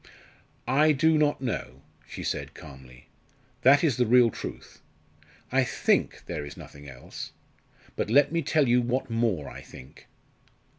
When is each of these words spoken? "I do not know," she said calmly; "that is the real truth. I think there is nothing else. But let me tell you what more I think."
"I 0.67 0.93
do 0.93 1.15
not 1.15 1.41
know," 1.41 1.83
she 2.07 2.23
said 2.23 2.55
calmly; 2.55 3.07
"that 3.61 3.83
is 3.83 3.97
the 3.97 4.07
real 4.07 4.31
truth. 4.31 4.81
I 5.51 5.63
think 5.63 6.23
there 6.25 6.43
is 6.43 6.57
nothing 6.57 6.89
else. 6.89 7.33
But 7.95 8.09
let 8.09 8.31
me 8.31 8.41
tell 8.41 8.67
you 8.67 8.81
what 8.81 9.11
more 9.11 9.47
I 9.47 9.61
think." 9.61 10.07